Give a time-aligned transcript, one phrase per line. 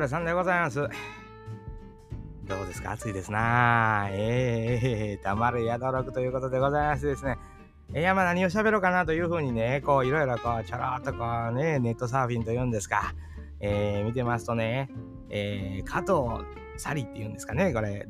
[0.00, 0.88] れさんでございます。
[2.44, 2.92] どうですか？
[2.92, 7.38] 暑いですなええー、たまる宿録ということでございましてですね。
[7.94, 13.14] いや、まあ何を喋ろうかなというふうにね、こういろいろこうちょろっとこうね、ネットサーフィンというんですか。
[13.60, 14.90] えー、見てますとね、
[15.30, 16.44] えー、加藤
[16.76, 18.06] サリっていうんですかね、これ、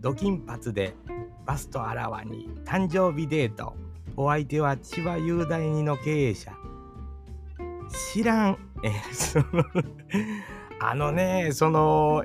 [0.00, 0.94] ド金髪で
[1.44, 3.74] バストあらわに誕生日デート。
[4.16, 6.52] お相手は千葉雄大二の経営者。
[8.12, 8.58] 知らん。
[8.82, 9.44] えその
[10.78, 12.24] あのね、その、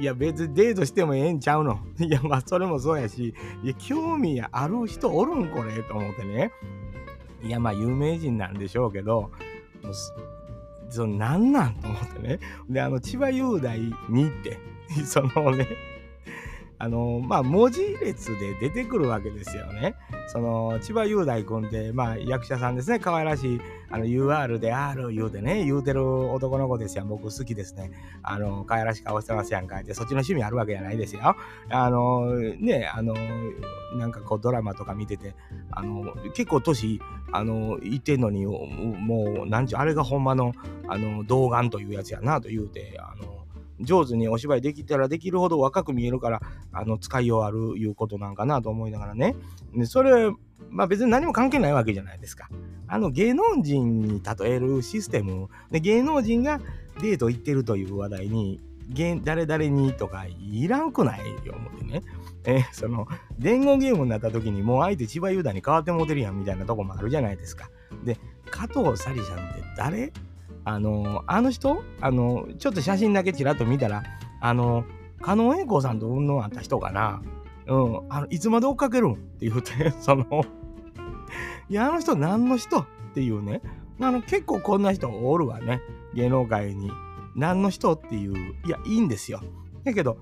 [0.00, 1.80] いや別にデートしてもええんちゃうの。
[2.00, 6.52] いやまあそれもそうやし、いや興味ある人おるんこれと思ってね。
[7.42, 9.30] いやまあ有名人なんでしょうけど、
[9.82, 9.94] もう
[10.88, 12.38] そのなんなんと思ってね。
[12.68, 13.78] で、あの千葉雄大
[14.08, 14.58] にって、
[15.04, 15.66] そのね、
[16.78, 19.94] あのまあ文字列で出てくるわけですよね。
[20.32, 22.98] その千葉雄大君ってまあ役者さんですね。
[22.98, 27.90] 可愛らしいあの UR で R 言うてね言うてる男の子ですよ僕好きですね。
[28.22, 29.76] あの可愛らしい顔してますやんか。
[29.76, 31.36] ってそっちの趣味あるわけじゃないですよ。
[31.68, 33.14] あのねあの
[33.98, 35.34] なんかこうドラマとか見てて
[35.70, 36.98] あの結構年
[37.30, 40.54] あのいてんのにもうなんちゅうあれがほんまの
[40.88, 43.41] あの童顔というやつやなと言うてあの
[43.80, 46.40] 上手にお芝居できたらできるほど若く見えるから
[46.72, 49.34] あの使いようあるいうことなんかなと思いながらね。
[49.74, 50.30] でそれ
[50.70, 52.48] まあ別に何も関係ないわけじゃないですか。
[52.86, 56.60] あの芸能人に例えるシステムで芸能人が
[57.00, 58.60] デート行ってるという話題に
[59.24, 62.02] 誰々にとかいらんくないよ思ってね。
[62.44, 63.06] えその
[63.38, 67.70] 伝言ゲームになった時にもう相手千葉雄大に変わってもうてるやんみたいなとこもあるじゃないですか。
[68.04, 68.18] で
[68.50, 70.12] 加藤紗里ちゃんって誰？
[70.64, 71.82] あの、あの人？
[72.00, 74.02] あの、ちょっと写真だけちらっと見たら、
[74.40, 74.84] あの、
[75.20, 77.22] 加納栄子さんと運動あった人かな？
[77.66, 79.12] うん、あの、いつまで追っかけるん？
[79.12, 80.44] って言うて、 その、
[81.68, 82.80] いや、あの人何の人？
[82.80, 83.60] っていうね。
[84.00, 85.80] あの、結構こんな人おるわね。
[86.14, 86.90] 芸能界に。
[87.34, 87.94] 何の人？
[87.94, 88.54] っていう。
[88.66, 89.40] いや、いいんですよ。
[89.84, 90.18] だけど、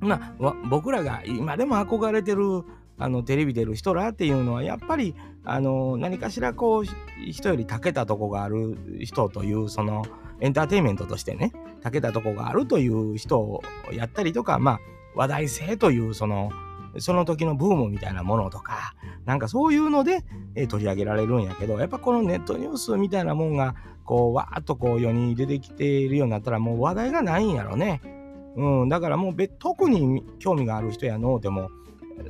[0.00, 2.64] まあ、僕らが今でも憧れてる
[3.00, 6.84] あのテレビ出る人らっていうのはやっぱりあの何かしらこう
[7.30, 10.04] 人より長けたとこがある人というその
[10.40, 11.52] エンターテインメントとしてね
[11.82, 13.62] 長けたとこがあるという人を
[13.92, 14.80] やったりとかまあ
[15.14, 16.50] 話題性というその
[16.98, 18.94] その時のブームみたいなものとか
[19.24, 20.24] なんかそういうので、
[20.56, 28.00] え取り上げられるんやけどやっぱこのネットニュースみたいなもんがこうわーっとこう世に出てきているようになったらもう話題がないんやろね。
[28.56, 31.70] うん、だからもう特に興味がある人やのうでも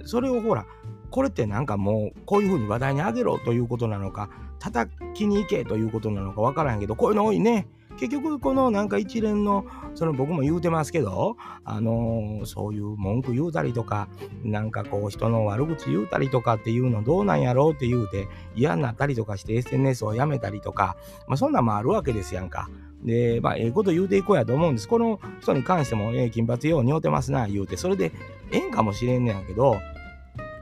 [0.05, 0.67] それをほら
[1.11, 7.67] これってなんかもうこういうふうに話題にあげろということなのか叩きに行けということなのかわからんけどこういうの多いね
[7.99, 14.09] 結局このなんか一連のその僕も言うてますけどあのー、そういう文句言うたりとか
[14.45, 20.97] なんかこう人の悪口言うたりとかっていうのどうなんやろうって言うて嫌になったりとかして SNS をやめたりとか
[21.27, 22.71] まあそんなんもあるわけですやんか。
[23.03, 24.89] で、まあ、ええこと言うていこうやと思うんです。
[24.89, 28.13] この人に関しても、ええ、金髪よう似合うてますな、言うて、それで
[28.53, 29.77] ええんかもしれんねやけど、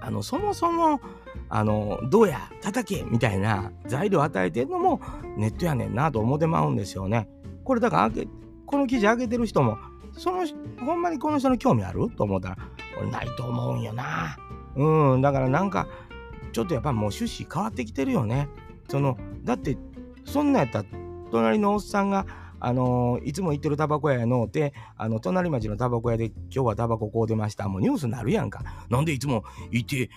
[0.01, 1.01] あの、そもそも、
[1.49, 5.01] あの、どうや、叩け、みたいな材料与えてんのも
[5.37, 7.29] ネットやねんなと思ってまうんですよね。
[7.65, 8.25] これだから、
[8.67, 9.79] この記事上げてる人も、
[10.13, 10.47] その、
[10.85, 12.11] ほんまにこの人の興味ある？
[12.11, 12.57] と思ったら、
[12.97, 14.37] これないと思うんよな。
[14.77, 15.87] うん、だからなんか、
[16.53, 18.49] ちょっとやっぱもう趣旨変わってきてるよね。
[18.89, 19.77] その、だって、
[20.25, 20.85] そんなんやったら、
[21.31, 22.27] 隣のおっさんが、
[22.61, 27.69] あの、いつも行ってるタバコ屋やのうて、あの、隣町のタバコ屋で今日はタバコこう出ました。
[27.69, 28.63] もうニュースになるやんか。
[28.89, 30.11] なんでいつも行って、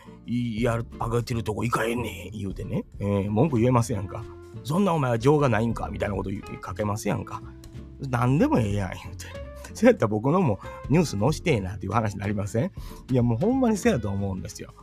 [0.61, 2.85] やる、上がってるとこ行かへんねん、言うてね。
[2.99, 4.23] えー、文句言えますやんか。
[4.63, 5.89] そんなお前は情がないんか？
[5.89, 7.41] みたいなこと言うてかけますやんか。
[8.09, 9.25] なんでもええやん、言うて。
[9.73, 10.59] そうやったら僕のも
[10.89, 12.71] ニュース載してえなっていう話になりません？
[13.09, 14.73] いや、もうほんまにそうやと思うんですよ。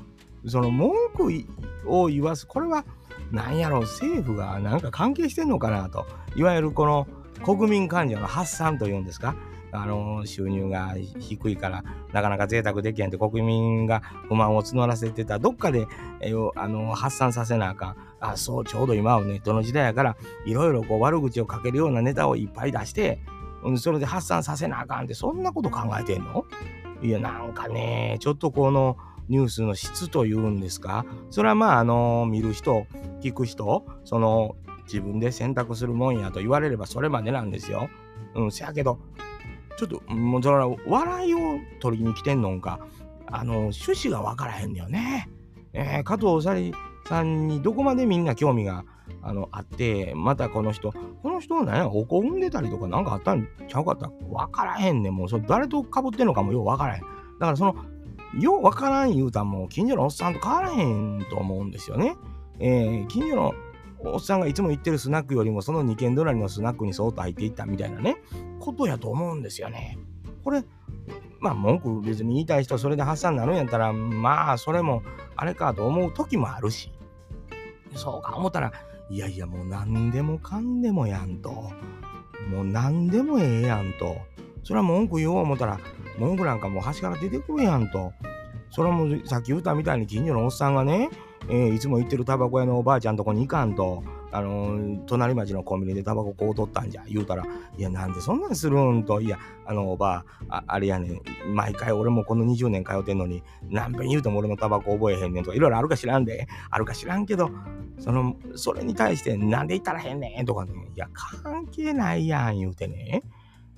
[0.47, 1.45] その文句
[1.87, 2.85] を言わす、これは
[3.31, 7.07] なんやろ政府がなんか関係してんのかなといわゆるこの
[7.45, 9.37] 国民感情の発散というんですか？
[9.71, 11.85] あの収入が低いから
[12.15, 15.39] なかなか贅沢できへんって国民が不満を募らせてた。
[15.39, 15.87] どっかで、
[16.21, 17.97] えあの発散させなあかん。
[18.21, 20.17] あそうちょうど今はネットの時代やから
[20.47, 23.21] いろいろこう悪口をかけるようなネタをいっぱい出して
[23.77, 26.47] それで発散させなあかんってそんなこと考えてんの？
[27.03, 28.97] いやなんかねちょっとこの
[29.29, 31.05] ニュースの質というんですか？
[31.31, 32.87] それはまああの見る人
[33.21, 34.57] 聞く人その
[34.93, 37.89] 自分で選択するもんやと言われればそれまでなんですよ。
[38.35, 38.99] うん、せやけど
[39.79, 42.81] ちょっともうそれは笑いを取りに来てんのんか
[43.27, 45.29] あの趣旨が分からへんのよね。
[45.73, 46.75] えー、加藤さり
[47.07, 48.85] さんにどこまでみんな興味が
[49.23, 50.93] あのあってまたこの人
[51.23, 57.77] この人何やお子産んでたりとか何かあったんちゃうかった分からへんねんもうそれ誰とかぶってんのかもよう分からへんだからその
[58.39, 62.17] ようわからん言うたんも近所のおっさんと変わらへんと思うんですよね。
[62.61, 63.55] えー、近所の
[64.01, 68.17] おっさんがいつも行ってるスナックよりもその2軒隣のスナックにそーっと入っていったみたいなね。
[68.61, 69.99] ことやと思うんですよね。
[70.45, 70.63] これ
[71.41, 75.03] まあ文句別に言いたい人それで発散になるんやったらまあそれも
[75.37, 76.93] あれかと思う時もあるし
[77.95, 78.73] そうか思ったら
[79.11, 81.51] いやいやもう何でもかんでもやんと
[82.49, 84.17] もう何でもええやんと
[84.65, 85.79] それは文句言おう思ったら
[86.19, 88.13] 文句なんかもう端から出てくるやんと
[88.71, 91.09] それはもうさっき言ったみたいに近所のおっさんがね、
[91.51, 97.05] えー、いつも行ってるタバコ屋のおばあちゃんとこに行かんとあのー、隣町のコンビニでタバコこう取ったんじゃ。
[97.09, 97.47] 言うたら
[97.77, 99.21] いやなんでそんなんするんと。
[99.21, 101.23] いやあのおばああれやねん。
[101.55, 106.47] 毎回俺もこの20年通ってんのに何遍言うても俺のタバコ覚えへんねんとかいろいろあるか知らんで。
[106.71, 107.51] あるか知らんけど
[107.99, 110.73] そのそれに対してなんで言ったらへんねんとかね。
[110.95, 113.23] いや関係ないやん言うてね。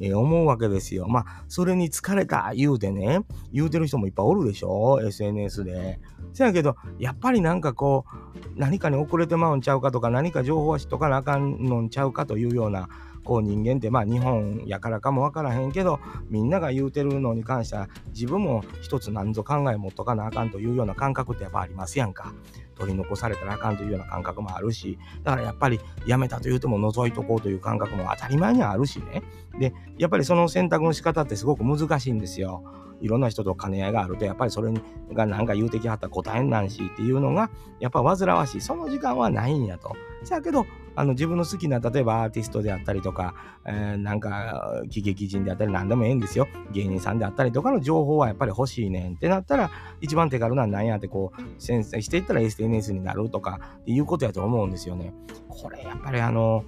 [0.00, 1.06] えー、思うわけですよ。
[1.08, 3.20] まあ、それに疲れた言うてね、
[3.52, 6.00] 言うてる人もいっぱいおるでしょ ?SNS で。
[6.32, 12.88] せやけど、やっぱりなんかこう、何かに遅れてまうんちゃうかとか、何か情報はしとかなあかんのんちゃうかというような、
[13.24, 22.32] こう人間ってまあ日本やからかもわからへんけどみんなが言うてるのに関しては自分も一つ何ぞ考え持っとかなあかんというような感覚ってやっぱありますやんか。
[22.80, 29.22] 取り残されたらあかんというような感覚もあるしだからやっぱりやめたと言うても覗いとこうという感覚も当たり前にあるしね
[29.58, 32.64] でやっぱりその選択の仕方ってすごく難しいんですよ。
[33.00, 34.72] いろんな人と兼ね合いがあるとやっぱりそれ
[35.12, 39.96] が何か言うてきはったら答えんなんしっていうのがやっぱ煩わしいその時間はないんやと。
[40.22, 40.66] せやけど
[40.96, 43.34] あの自分の好きな例えばアーティストであったりとか、
[43.64, 49.70] えー、なんか喜劇人であったり何でもええんですよ芸人さんであったりとかの情報はやっぱり欲しいねんってなったら
[50.00, 55.14] 一番手軽なんなんやってこう先生していったら SNS になるとかっていうことやと思うんですよね。
[55.48, 56.64] これやっぱりあの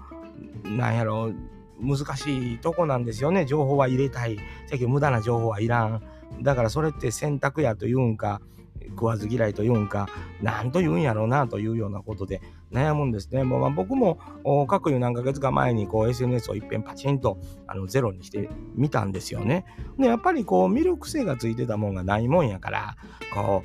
[0.65, 1.33] なんやろ
[1.81, 4.37] 難しいとこなんですよね情報は入れたい。
[4.67, 6.03] さっき無駄な情報はいらん。
[6.41, 8.41] だからそれって選択やというんか
[8.90, 10.08] 食わず嫌いというんか
[10.40, 12.40] 何と言うんやろうなというようなことで
[12.73, 13.44] 悩むんですね。
[13.44, 14.19] もうまあ、僕も
[14.67, 19.64] 各いう何ヶ月か前にこう SNS をいっぺんパチンとあのゼロにしてみたんですよね。
[19.99, 22.96] でやっぱりこう見る癖がついてたもんがないもんやから
[23.34, 23.62] こ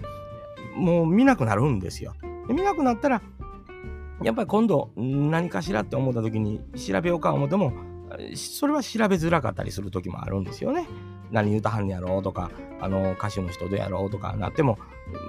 [0.76, 2.14] うもう見なくなるんですよ。
[2.48, 3.22] で見なくなったら
[4.24, 7.74] やっぱり今度何かしらって思った時に調べようか思っても
[8.36, 10.88] それは調べづらかったりする時もあるんですよね。
[11.32, 14.78] 何言うたはんやろうとかあの歌手の人でやろうとかなっても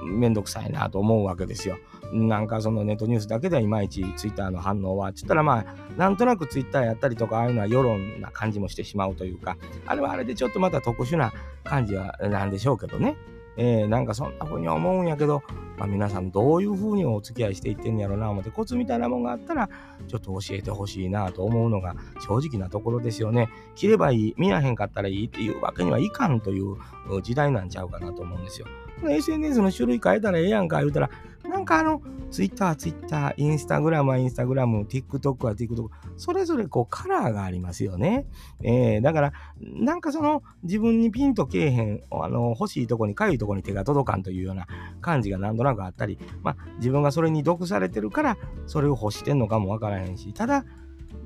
[0.07, 1.79] 面倒くさいなと思うわけですよ。
[2.13, 5.65] なんかそのネットニュースだけではいまいちツイッターの反応はつったらまあ
[5.97, 9.57] なんとなくツイッターやったりとかああいうのは世論な感じもしてしまうというか
[9.87, 11.33] あれはあれでちょっとまた特殊な
[11.65, 13.17] 感じはなんでしょうけどね。
[13.59, 15.43] えー、なんかそんな風に思うんやけど、
[15.79, 19.69] まあ、皆さんどういうふうにお付き合いしていってんやろな思ってコツみたいなもんがあったら
[20.09, 23.49] ちょっと教えてほしいなと思うのが正直なところですよね。
[23.77, 26.77] 切ればいい、見やへんかったらいいっていうわけにはいかんという
[27.23, 28.67] 時代なんちゃうかなと思うんですよ。
[29.09, 31.11] SNS の種類変えたらええやんか言うたら
[31.49, 38.27] なんかあの、ツイッター、ツイッター、インスタグラムはインスタグラム、TikTok は TikTok、それぞれこうカラーがありますよね。
[38.63, 44.67] えー、だから、なんかその自分にピンとけえへん、あの、欲しいとこに、かゆいとこに手が届かんというような
[45.01, 48.37] 感じがなんとなくあったり、まあ、自分がそれに毒されてるから、
[48.67, 50.65] それを欲してんのかもわからへんし、ただ、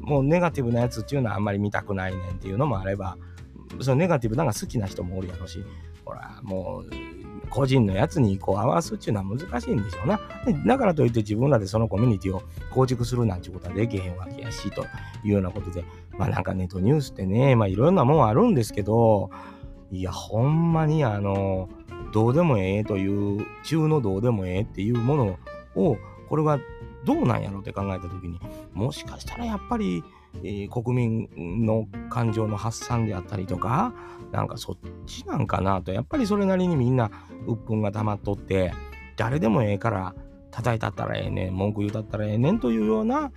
[0.00, 3.18] もうネガティブなやつっていうのはあんまり見たくないねんっていうのもあれば、
[3.80, 5.64] そのネガティブなのが好きな人もおるやろし、
[6.04, 6.90] ほら、もう、
[7.52, 10.18] 個人のやつにこう合わすっていうのは難しいんでしょうな。
[10.66, 14.82] だからといって自分らでそのコミュニティを構築するなんてことはできへんわけやし、と
[15.22, 15.84] いうようなことで、
[16.16, 19.30] まあなんかネットニュースってね、まあいろんなもんあるんですけど、
[19.90, 21.68] いや、ほんまにあの、
[22.12, 25.38] どうでもええという、中のどうでもええっていうもの
[25.76, 25.98] を、
[26.28, 26.58] これは
[27.04, 28.40] どうなんやろって考えた時に、
[28.72, 30.02] もしかしたらやっぱり、
[30.42, 33.94] えー、国民の感情の発散であったりとか、
[34.32, 37.10] なんかそっちなんかなと、やっぱりそれなりにみんな
[37.46, 38.72] 鬱憤が溜まっとって、
[39.16, 40.14] 誰でもええから
[40.50, 43.32] 叩いたったらええねん、文句言うたったらええねんというような、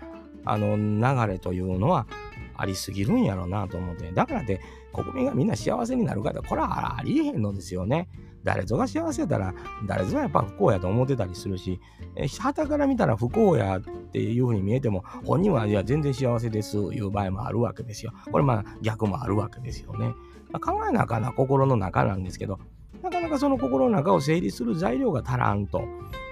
[0.46, 2.08] あの流れというのは
[2.56, 4.62] ありすぎるんやろうなと思って、だからって
[4.94, 8.08] 国民がみんな幸せになるかって、これはありえへんのですよね。
[8.46, 9.54] 誰ぞが幸せやったら、
[9.88, 11.82] 誰ぞがやっぱ不幸やと思ってたりするし、
[12.16, 18.14] え旗から見たら不幸やっていうふうに見えても、本人はいや全然幸せですいう場合もあるわけですよ。
[18.32, 20.14] これまあ逆もあるわけですよね。
[20.52, 22.60] まあ、考えなあかんな心の中なんですけど、
[23.02, 25.84] なかなかその心の中を整理する材料が足らんと。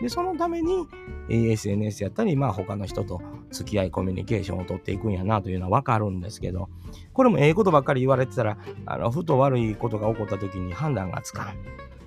[0.02, 0.88] で、そのために、
[1.30, 6.70] え SNS やったり、まあ他の人と付き合い、コミュニケーションを取っていくんやなというのはわかるんですけど、
[7.14, 11.48] これもええことばっかり言われてたら、あの、ふと悪いことが起こった時に判断がつかん。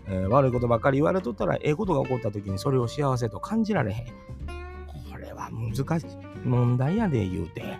[0.08, 4.06] えー、悪いことばっかり言われとったら、ええことが起こった時にそれを幸せと感じられへん。
[5.10, 6.06] これは難しい
[6.44, 7.78] 問題やで言うて、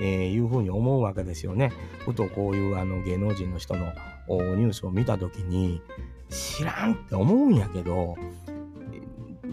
[0.00, 1.72] えー、いうふうに思うわけですよね。
[2.04, 3.92] ふとこういうあの芸能人の人の
[4.28, 5.82] ニュースを見た時に、
[6.30, 8.16] 知らんって思うんやけど、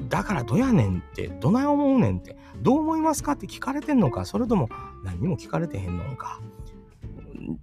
[0.09, 4.69] だからどやねんって、どない思うねんって、どう思いますかって聞かれてんのか、それとも
[5.03, 6.39] 何にも聞かれてへんのか。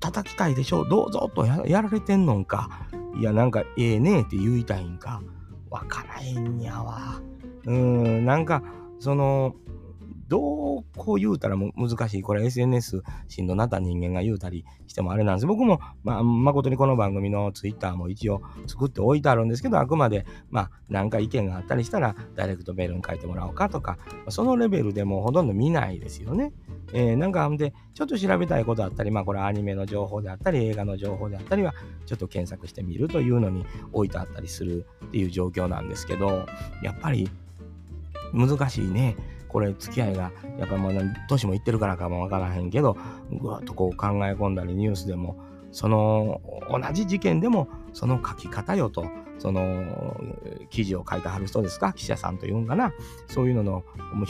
[0.00, 5.22] 叩きたいでしょどうぞとやられてんのかいやなんかええねえって言いたいんか。
[5.70, 7.20] わからへんやわ。
[7.64, 8.62] うんなんか
[8.98, 9.54] その
[10.32, 12.22] どうこう言うたら難しい。
[12.22, 15.46] これ SNS しんどなった人間が言うたりしてもあれなんです。
[15.46, 23.98] 僕も、まあ、誠にこの番組の Twitter も一応作っておいてあるんですけど、あくまで、まあ、なんか意見があったりしたら、ダイレクトメールに書いてもらおうかとか、
[24.30, 26.54] そのレベルでもほとんど見ないですよね。
[26.94, 31.74] えー、なんか、んで、ちょっと調べたいことあったり、まあ、これアニメの情報であったり、映画の情報であったりは、
[32.06, 36.46] ちょっと検索してみるというのに置いてあったりするっていう状況なんですけど、
[36.82, 37.28] やっぱり
[38.32, 39.14] 難しいね。
[39.52, 42.96] これ付き合いがやっぱまだ年もいってるからかもわからへんけど
[43.30, 45.36] ぐわっとこう考え込んだりニュースでも
[45.70, 46.40] その
[46.70, 49.06] 同じ事件でもその書き方よと
[49.38, 50.16] その
[50.70, 51.92] 記事を書いてはる人ですか？
[51.94, 52.92] 記者さんというんかな？
[53.26, 53.82] そういうのの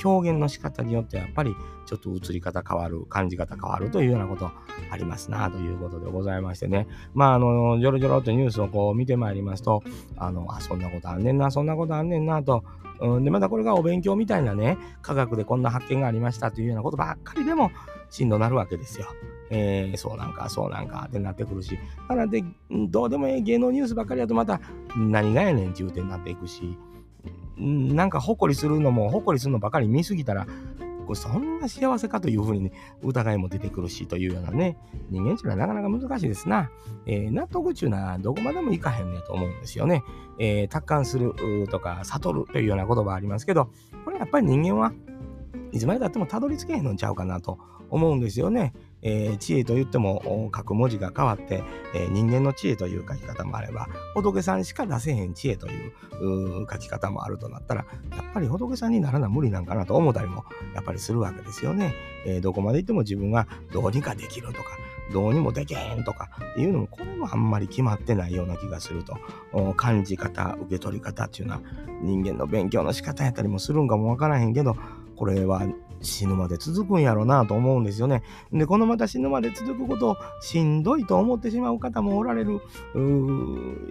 [0.05, 4.51] 表現の仕方によってやっぱりちょっと映り方変わる感じ方変わるというようなこと
[4.91, 6.87] ありますなということでございましてね。
[7.13, 9.83] まああのジョロジョロとニュースをこう見てまいりますと
[10.17, 12.65] あのあそんなことあんねんなそんなことあんねんなと
[13.03, 17.73] うん、でまたこれがお勉強みたいなね科学でこんな発見がありましたというようなことばっかりでも
[18.11, 19.07] しんどなるわけですよ。
[19.51, 21.79] えー、そうなんかそうなんかってなってくるし
[22.09, 24.61] だからでどうでもええ芸能ニュースばっかりだとまた
[24.97, 26.79] 何がやねんっていうてになっていくし
[27.59, 30.47] なんか誇りするのも誇りするのばかり見すぎたら
[31.13, 34.79] これそんな幸せかというふうに、ね、疑いも出てくるしというようなね、
[35.11, 36.71] 人間っていうのはなかなか難しいですな。
[37.07, 40.03] えー、納得っていうのはどこまでもいかへんねと思うんですよね。
[40.39, 41.35] えー、達観する
[41.71, 43.71] とか悟るというような言葉ありますけど、
[44.05, 44.93] これやっぱり人間は
[45.73, 47.59] いつまでたってもたどり着けへんのちゃうかなと
[47.91, 48.73] 思うんですよね。
[49.03, 51.63] えー、知恵と言っても書く文字が変わって、
[51.95, 55.93] えー、人間の知恵という書き方もあれば仏さんしか出せへん知恵という
[56.71, 60.45] 書き方もあるとなったらやっぱり仏さんにならな無理なんかなと思ったりも
[60.75, 61.95] やっぱりするわけですよね。
[62.27, 64.79] えー、どこまで行っても自分がどうにかできるとか
[65.13, 69.17] どうにもできへんとかっていうのもこれもあんまり決まってないような気がすると
[69.77, 71.61] 感じ方受け取り方っていうのは
[72.03, 74.77] 人間の勉強の仕方やったりもするんかもわからへんけど
[75.17, 75.63] これは
[76.03, 78.23] 死ぬまで続くんやろうなと思うんですよね。
[78.53, 82.61] で、このまた死ぬまで続くことをしんどいと思ってしまう方もおられる。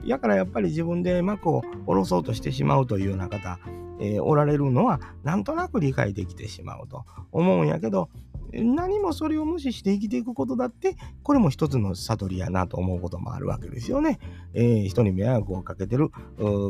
[0.06, 3.60] やからやっぱり自分で幕を下ろそうとしてしまうというような方、
[4.00, 8.10] えー、おられるのはなんとなく理解できてしまうと思うんやけど、
[8.54, 14.20] 何もそれを無視して生きていくことだって、これも一つの悟りやなと思うこともあるわけですよね。
[14.54, 16.10] えー、人に迷惑をかけてる、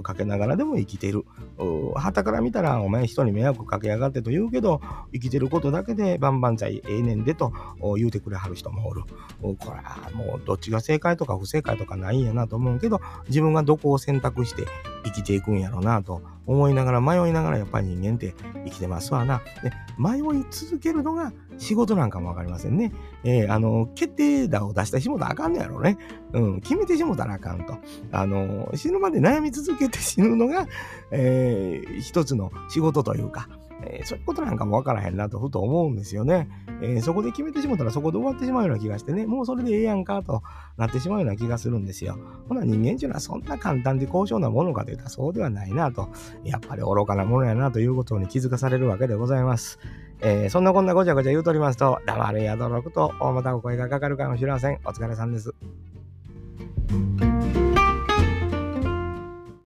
[0.04, 1.26] かけながらでも生きてる。
[1.96, 7.52] はたから見たら、お前人に迷惑かけやがってと言うけど、生きてることだけで万々歳ええねんでと
[7.98, 9.04] 言うてくれはる人もおる。
[9.42, 14.66] これはもうどっちが正解とか不正解とかないんやなと思うけど、自分がどこを選択して
[15.04, 16.22] 生きていくんやろうなと
[16.52, 19.42] 思いながら迷いながらやっぱり人間って生きてますわな。
[19.64, 22.92] で迷い続けるのが仕事なんかもわかりませんね。
[23.24, 25.98] えー、あの、決定打を出してしもたらあかんのやろね。
[26.34, 27.78] うん、決めてしもたらあかんと。
[28.12, 30.68] あの、死ぬまで悩み続けて死ぬのが、
[31.12, 33.48] えー、一つの仕事というか、
[33.84, 36.50] えー、そういうことなんかもわからへんなとふと思うんですよね。
[36.82, 40.42] えー、そこで決めてしもたらそこで終わってしまうような気がしてね、もうそれでええやんかと
[40.78, 42.18] なってしまうような気がするんですよ。
[42.48, 46.10] ほな人間っていうのはそんな簡単で高尚なものかというとそうではないなと、
[46.44, 49.80] やっぱり愚かなものやなということに気づかされるわけでございます。
[50.22, 54.80] えー、そんなこんなごちゃごちゃ言うとりますと、黙れやどろくと、またお声がかかるかもしれません。
[54.86, 55.54] お疲れさんです。